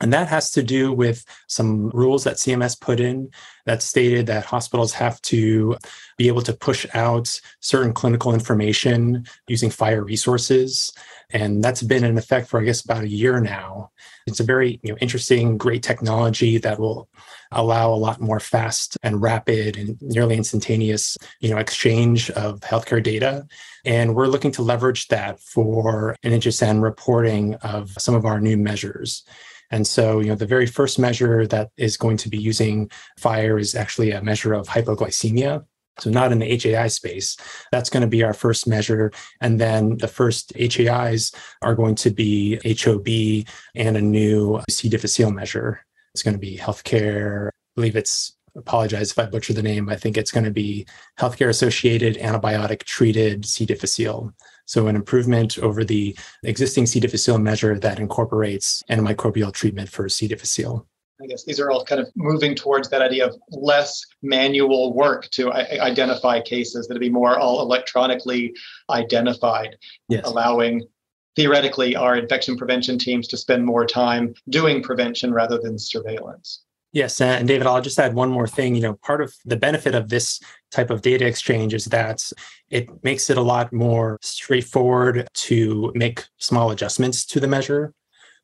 [0.00, 3.30] And that has to do with some rules that CMS put in
[3.66, 5.76] that stated that hospitals have to
[6.16, 10.92] be able to push out certain clinical information using FHIR resources.
[11.30, 13.90] And that's been in effect for, I guess, about a year now.
[14.26, 17.08] It's a very you know, interesting, great technology that will
[17.50, 23.02] allow a lot more fast and rapid and nearly instantaneous you know, exchange of healthcare
[23.02, 23.46] data.
[23.84, 29.24] And we're looking to leverage that for NHSN reporting of some of our new measures.
[29.70, 33.60] And so, you know, the very first measure that is going to be using FHIR
[33.60, 35.64] is actually a measure of hypoglycemia.
[35.98, 37.36] So, not in the HAI space.
[37.72, 39.10] That's going to be our first measure.
[39.40, 44.88] And then the first HAIs are going to be HOB and a new C.
[44.88, 45.84] difficile measure.
[46.14, 47.48] It's going to be healthcare.
[47.48, 49.88] I believe it's, apologize if I butcher the name.
[49.88, 50.86] I think it's going to be
[51.18, 53.66] healthcare associated antibiotic treated C.
[53.66, 54.32] difficile.
[54.68, 57.00] So, an improvement over the existing C.
[57.00, 60.28] difficile measure that incorporates antimicrobial treatment for C.
[60.28, 60.86] difficile.
[61.22, 65.30] I guess these are all kind of moving towards that idea of less manual work
[65.30, 68.54] to identify cases that would be more all electronically
[68.90, 69.76] identified,
[70.10, 70.26] yes.
[70.26, 70.86] allowing
[71.34, 76.64] theoretically our infection prevention teams to spend more time doing prevention rather than surveillance.
[76.92, 78.74] Yes, uh, and David, I'll just add one more thing.
[78.74, 82.22] You know, part of the benefit of this type of data exchange is that
[82.70, 87.92] it makes it a lot more straightforward to make small adjustments to the measure.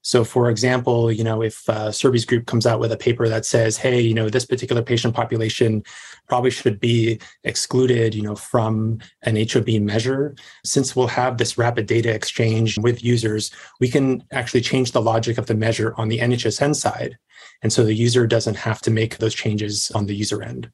[0.05, 3.47] So, for example, you know, if uh, Surbhi's group comes out with a paper that
[3.47, 5.83] says, "Hey, you know, this particular patient population
[6.29, 11.87] probably should be excluded," you know, from an HOB measure, since we'll have this rapid
[11.87, 16.19] data exchange with users, we can actually change the logic of the measure on the
[16.19, 17.17] NHSN side,
[17.63, 20.71] and so the user doesn't have to make those changes on the user end.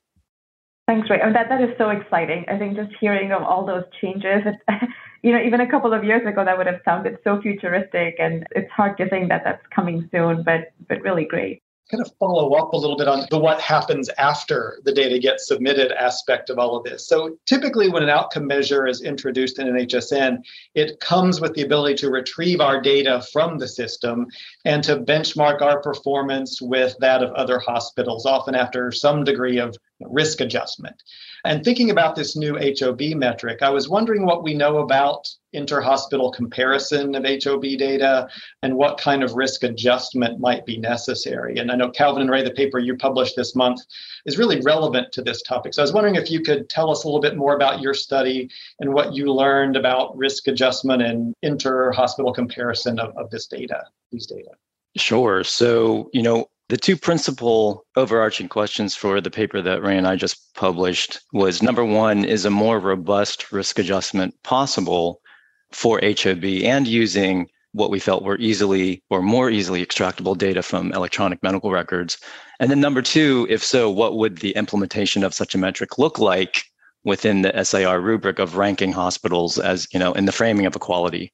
[0.89, 1.21] Thanks, Ray.
[1.25, 2.45] Oh, that that is so exciting.
[2.49, 4.43] I think just hearing of all those changes,
[5.23, 8.47] you know, even a couple of years ago, that would have sounded so futuristic, and
[8.53, 12.55] it's hard to think that that's coming soon, but but really great kind of follow
[12.55, 16.59] up a little bit on the what happens after the data gets submitted aspect of
[16.59, 17.07] all of this.
[17.07, 20.39] So typically when an outcome measure is introduced in NHSN,
[20.75, 24.27] it comes with the ability to retrieve our data from the system
[24.65, 29.77] and to benchmark our performance with that of other hospitals, often after some degree of
[30.09, 31.03] risk adjustment.
[31.45, 36.33] And thinking about this new HOB metric, I was wondering what we know about interhospital
[36.33, 38.29] comparison of HOB data
[38.63, 41.59] and what kind of risk adjustment might be necessary.
[41.59, 43.81] And I know Kalvin and Ray, the paper you published this month,
[44.27, 45.75] is really relevant to this topic.
[45.75, 47.95] So I was wondering if you could tell us a little bit more about your
[47.95, 53.85] study and what you learned about risk adjustment and interhospital comparison of, of this data,
[54.13, 54.51] these data.
[54.97, 55.45] Sure.
[55.45, 60.15] So, you know, the two principal overarching questions for the paper that Ray and I
[60.15, 65.21] just published was number one, is a more robust risk adjustment possible
[65.73, 70.93] for HOB and using what we felt were easily or more easily extractable data from
[70.93, 72.19] electronic medical records?
[72.61, 76.21] And then number two, if so, what would the implementation of such a metric look
[76.21, 76.63] like
[77.03, 80.81] within the SIR rubric of ranking hospitals as, you know, in the framing of a
[80.81, 81.33] quality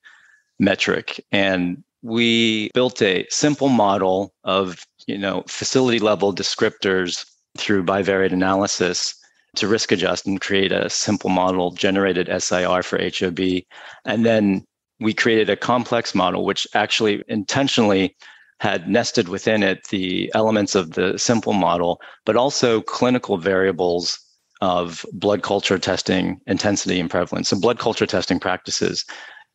[0.58, 1.22] metric?
[1.30, 7.24] And we built a simple model of you know facility level descriptors
[7.56, 9.14] through bivariate analysis
[9.56, 13.40] to risk adjust and create a simple model generated SIR for HOB.
[14.04, 14.64] And then
[15.00, 18.14] we created a complex model, which actually intentionally
[18.60, 24.18] had nested within it the elements of the simple model, but also clinical variables
[24.62, 27.48] of blood culture testing intensity and prevalence.
[27.48, 29.04] So blood culture testing practices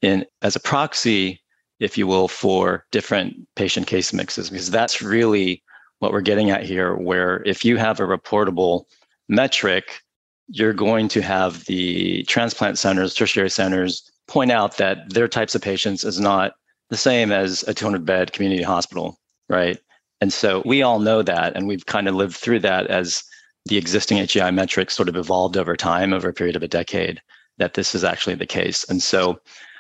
[0.02, 1.41] in as a proxy
[1.82, 5.62] if you will, for different patient case mixes, because that's really
[6.00, 6.96] what we're getting at here.
[6.96, 8.86] Where if you have a reportable
[9.28, 10.02] metric,
[10.48, 15.62] you're going to have the transplant centers, tertiary centers point out that their types of
[15.62, 16.54] patients is not
[16.90, 19.18] the same as a 200 bed community hospital,
[19.50, 19.80] right?
[20.20, 23.24] And so we all know that, and we've kind of lived through that as
[23.66, 27.22] the existing HAI metrics sort of evolved over time, over a period of a decade,
[27.58, 28.84] that this is actually the case.
[28.90, 29.40] And so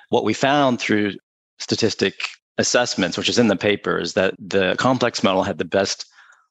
[0.09, 1.13] what we found through
[1.61, 6.05] statistic assessments, which is in the paper, is that the complex model had the best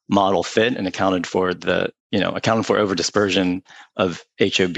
[0.09, 3.61] model fit and accounted for the, you know, accounted for over dispersion
[3.97, 4.77] of HOB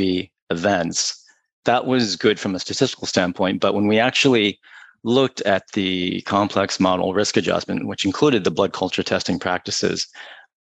[0.50, 1.20] events.
[1.66, 3.62] That was good from a statistical standpoint.
[3.62, 4.60] But when we actually
[5.04, 10.08] looked at the complex model risk adjustment, which included the blood culture testing practices,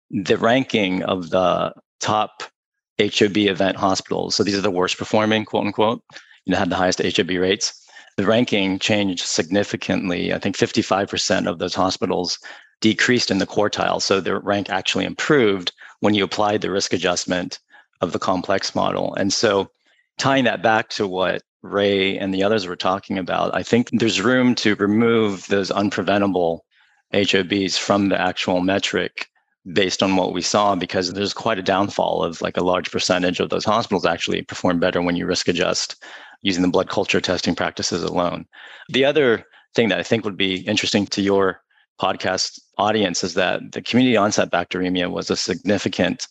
[0.09, 2.43] the ranking of the top
[2.99, 6.01] HOB event hospitals, so these are the worst performing, quote unquote,
[6.45, 7.82] you know, had the highest HOB rates
[8.17, 10.33] the ranking changed significantly.
[10.33, 12.37] I think 55% of those hospitals
[12.81, 14.01] decreased in the quartile.
[14.01, 17.59] So their rank actually improved when you applied the risk adjustment
[18.01, 19.15] of the complex model.
[19.15, 19.71] And so
[20.17, 24.21] tying that back to what Ray and the others were talking about, I think there's
[24.21, 26.59] room to remove those unpreventable
[27.13, 29.29] HOBs from the actual metric
[29.71, 33.39] based on what we saw because there's quite a downfall of like a large percentage
[33.39, 36.03] of those hospitals actually perform better when you risk adjust
[36.43, 38.45] using the blood culture testing practices alone.
[38.89, 41.61] The other thing that I think would be interesting to your
[41.99, 46.27] podcast audience is that the community onset bacteremia was a significant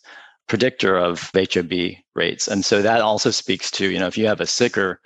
[0.47, 2.47] predictor of HOB rates.
[2.47, 4.99] And so that also speaks to, you know, if you have a sicker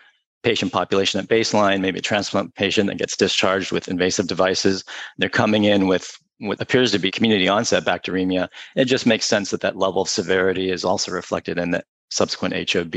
[0.44, 4.84] patient population at baseline, maybe a transplant patient that gets discharged with invasive devices,
[5.18, 9.50] they're coming in with what appears to be community onset bacteremia, it just makes sense
[9.52, 12.96] that that level of severity is also reflected in the subsequent HOB.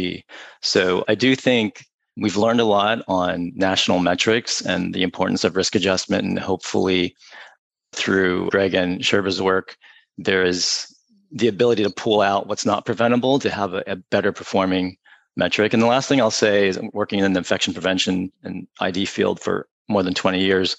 [0.63, 1.85] So I do think
[2.17, 7.15] we've learned a lot on national metrics and the importance of risk adjustment, and hopefully
[7.93, 9.77] through Greg and Surbhi's work,
[10.19, 10.87] there is
[11.33, 14.97] the ability to pull out what's not preventable to have a, a better performing
[15.37, 15.73] metric.
[15.73, 19.41] And the last thing I'll say is working in the infection prevention and ID field
[19.41, 20.77] for more than 20 years,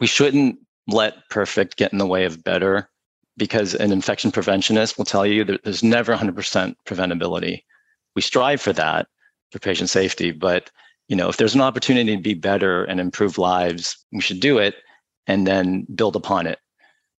[0.00, 2.88] we shouldn't let perfect get in the way of better
[3.36, 7.62] because an infection preventionist will tell you that there's never 100% preventability.
[8.14, 9.06] We strive for that
[9.50, 10.70] for patient safety, but
[11.08, 14.58] you know, if there's an opportunity to be better and improve lives, we should do
[14.58, 14.74] it
[15.26, 16.58] and then build upon it.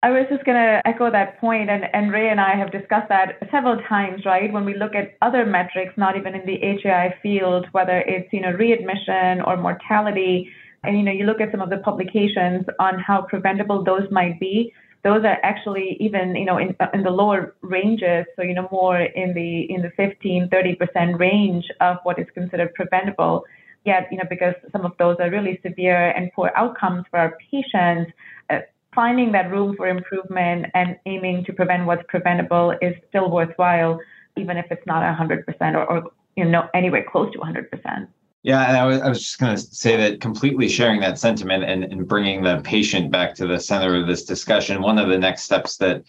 [0.02, 3.08] I was just going to echo that point, and, and Ray and I have discussed
[3.08, 4.52] that several times, right?
[4.52, 8.40] When we look at other metrics, not even in the HAI field, whether it's you
[8.40, 10.48] know readmission or mortality,
[10.84, 14.38] and you know you look at some of the publications on how preventable those might
[14.38, 14.72] be
[15.04, 19.00] those are actually even you know in, in the lower ranges so you know more
[19.00, 23.44] in the in the 15 30% range of what is considered preventable.
[23.84, 27.38] Yet you know because some of those are really severe and poor outcomes for our
[27.50, 28.12] patients
[28.50, 28.60] uh,
[28.94, 34.00] finding that room for improvement and aiming to prevent what's preventable is still worthwhile
[34.36, 35.44] even if it's not 100%
[35.74, 38.08] or, or you know anywhere close to 100%
[38.42, 41.84] yeah, I was, I was just going to say that completely sharing that sentiment and,
[41.84, 44.80] and bringing the patient back to the center of this discussion.
[44.80, 46.02] One of the next steps that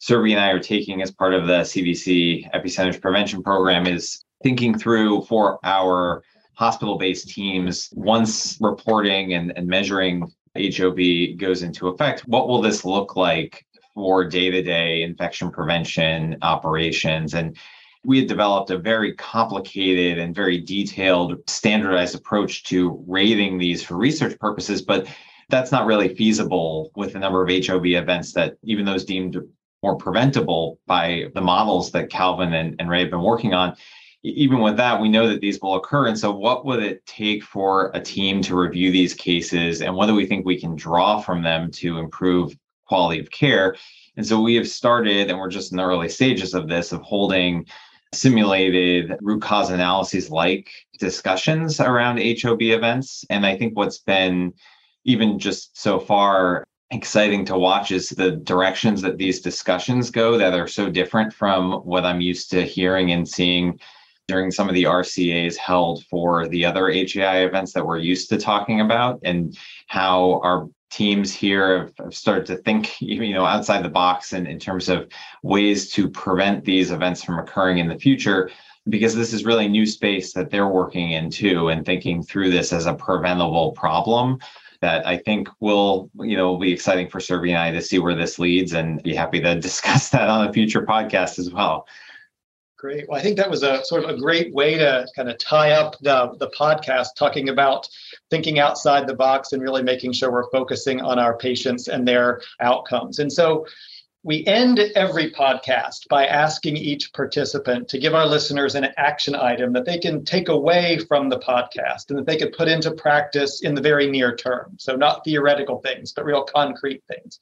[0.00, 4.78] Surbhi and I are taking as part of the CDC Epicenters Prevention Program is thinking
[4.78, 6.22] through for our
[6.54, 12.84] hospital based teams once reporting and, and measuring HOB goes into effect, what will this
[12.84, 17.34] look like for day to day infection prevention operations?
[17.34, 17.56] And
[18.04, 23.96] we had developed a very complicated and very detailed standardized approach to rating these for
[23.96, 25.06] research purposes, but
[25.48, 29.38] that's not really feasible with the number of HOB events that even those deemed
[29.82, 33.76] more preventable by the models that Kalvin and, and Ray have been working on.
[34.22, 36.06] Even with that, we know that these will occur.
[36.06, 39.82] And so, what would it take for a team to review these cases?
[39.82, 43.76] And what do we think we can draw from them to improve quality of care?
[44.16, 47.02] And so, we have started, and we're just in the early stages of this, of
[47.02, 47.66] holding
[48.14, 53.24] simulated root cause analyses like discussions around HOB events.
[53.30, 54.52] And I think what's been
[55.04, 60.54] even just so far exciting to watch is the directions that these discussions go that
[60.54, 63.78] are so different from what I'm used to hearing and seeing
[64.28, 68.38] during some of the RCAs held for the other HAI events that we're used to
[68.38, 69.56] talking about and
[69.88, 74.46] how our teams here have, have, started to think you know outside the box and
[74.46, 75.08] in terms of
[75.42, 78.50] ways to prevent these events from occurring in the future
[78.88, 82.86] because this is really new space that they're working into and thinking through this as
[82.86, 84.38] a preventable problem
[84.80, 88.14] that I think will, you know, be exciting for Surbhi and I to see where
[88.14, 91.86] this leads and be happy to discuss that on a future podcast as well.
[92.84, 93.08] Great.
[93.08, 95.70] Well, I think that was a sort of a great way to kind of tie
[95.70, 97.88] up the, the podcast, talking about
[98.28, 102.42] thinking outside the box and really making sure we're focusing on our patients and their
[102.60, 103.20] outcomes.
[103.20, 103.66] And so
[104.22, 109.72] we end every podcast by asking each participant to give our listeners an action item
[109.72, 113.62] that they can take away from the podcast and that they could put into practice
[113.62, 114.74] in the very near term.
[114.78, 117.40] So, not theoretical things, but real concrete things.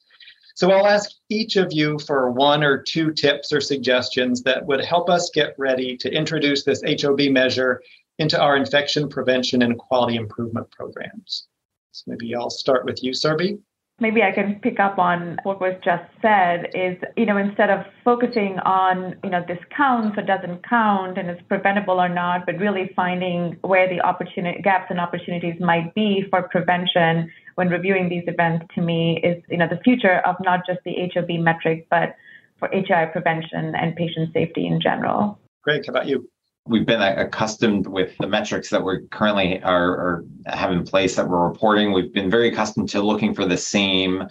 [0.55, 4.85] So I'll ask each of you for one or two tips or suggestions that would
[4.85, 7.81] help us get ready to introduce this HOB measure
[8.19, 11.47] into our infection prevention and quality improvement programs.
[11.91, 13.59] So maybe I'll start with you, Surbhi.
[13.99, 17.85] Maybe I can pick up on what was just said is, you know, instead of
[18.03, 22.57] focusing on, you know, this counts or doesn't count and it's preventable or not, but
[22.57, 28.23] really finding where the opportunity gaps and opportunities might be for prevention when reviewing these
[28.25, 32.15] events to me is, you know, the future of not just the HOB metric, but
[32.57, 35.39] for HI prevention and patient safety in general.
[35.63, 36.29] Greg, how about you?
[36.65, 41.27] We've been accustomed with the metrics that we currently are, are have in place that
[41.27, 41.91] we're reporting.
[41.91, 44.23] We've been very accustomed to looking for the same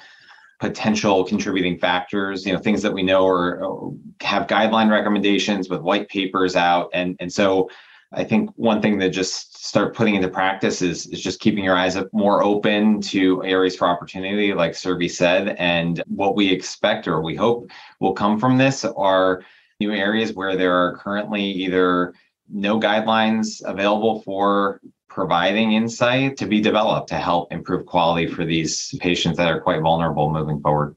[0.59, 6.09] potential contributing factors, you know, things that we know or have guideline recommendations with white
[6.09, 6.89] papers out.
[6.95, 7.69] And, and so
[8.13, 11.77] I think one thing to just start putting into practice is, is just keeping your
[11.77, 15.57] eyes more open to areas for opportunity, like Surbhi said.
[15.59, 17.71] And what we expect or we hope
[18.01, 19.43] will come from this are
[19.87, 22.15] new areas where there are currently either
[22.49, 28.95] no guidelines available for providing insight to be developed to help improve quality for these
[29.01, 30.97] patients that are quite vulnerable moving forward.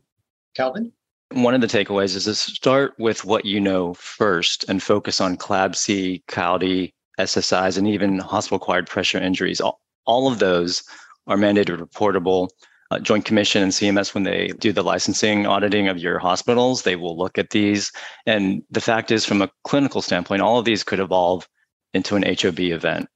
[0.57, 0.91] Kalvin?
[1.31, 5.37] One of the takeaways is to start with what you know first and focus on
[5.37, 9.59] CLABSI, CAUTI, SSIs, and even hospital acquired pressure injuries.
[9.59, 10.83] All, all of those
[11.27, 12.49] are mandated reportable.
[12.95, 16.95] Uh, Joint Commission and CMS, when they do the licensing auditing of your hospitals, they
[16.95, 17.91] will look at these.
[18.25, 21.47] And the fact is, from a clinical standpoint, all of these could evolve
[21.93, 23.07] into an HOB event.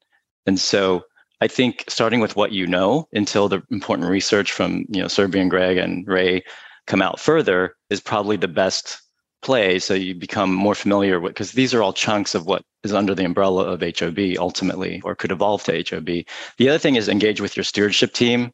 [0.45, 1.03] And so
[1.39, 5.49] I think starting with what you know until the important research from you know and
[5.49, 6.43] Greg and Ray
[6.87, 9.01] come out further is probably the best
[9.41, 12.93] play so you become more familiar with because these are all chunks of what is
[12.93, 16.25] under the umbrella of HOB ultimately or could evolve to HOB.
[16.57, 18.51] The other thing is engage with your stewardship team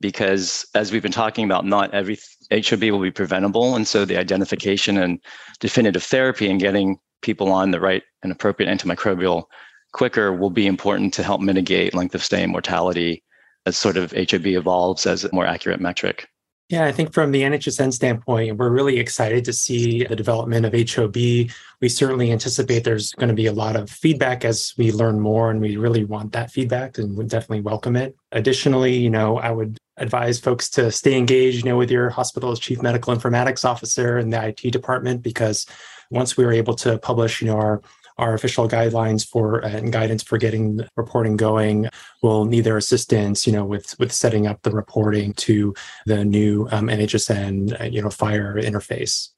[0.00, 2.18] because as we've been talking about not every
[2.50, 5.20] HOB will be preventable and so the identification and
[5.60, 9.44] definitive therapy and getting people on the right and appropriate antimicrobial
[9.92, 13.22] quicker will be important to help mitigate length of stay and mortality
[13.64, 16.28] as sort of HOB evolves as a more accurate metric.
[16.68, 20.74] Yeah, I think from the NHSN standpoint, we're really excited to see the development of
[20.74, 21.14] HOB.
[21.14, 25.50] We certainly anticipate there's going to be a lot of feedback as we learn more,
[25.52, 28.16] and we really want that feedback and would definitely welcome it.
[28.32, 32.60] Additionally, you know, I would advise folks to stay engaged, you know, with your hospital's
[32.60, 35.66] chief medical informatics officer and the IT department, because
[36.10, 37.82] once we were able to publish, you know, our
[38.18, 41.88] our official guidelines for uh, and guidance for getting reporting going
[42.22, 45.74] will need their assistance, you know, with with setting up the reporting to
[46.06, 49.30] the new um, NHSN, uh, you know, FHIR interface.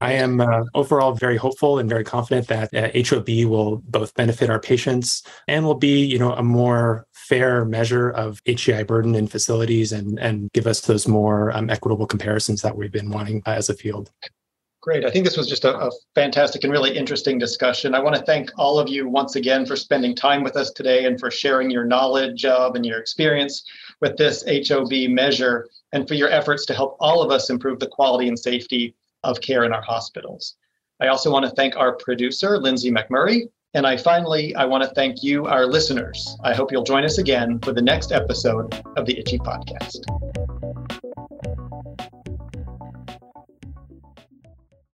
[0.00, 4.48] I am uh, overall very hopeful and very confident that uh, HOB will both benefit
[4.48, 9.26] our patients and will be, you know, a more fair measure of HCI burden in
[9.26, 13.50] facilities and and give us those more um, equitable comparisons that we've been wanting uh,
[13.50, 14.10] as a field.
[14.80, 15.04] Great.
[15.04, 17.94] I think this was just a, a, fantastic and really interesting discussion.
[17.94, 21.06] I want to thank all of you once again for spending time with us today
[21.06, 23.64] and for sharing your knowledge of and your experience
[24.00, 27.88] with this HOB measure and for your efforts to help all of us improve the
[27.88, 28.94] quality and safety
[29.24, 30.56] of care in our hospitals.
[31.00, 33.48] I also want to thank our producer, Lindsay McMurray.
[33.74, 36.36] And I finally, I want to thank you, our listeners.
[36.42, 40.37] I hope you'll join us again for the next episode of the ICHE Podcast.